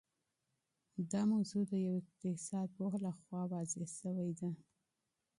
[1.11, 4.49] دا موضوع د يوه اقتصاد پوه لخوا تشرېح سوې ده.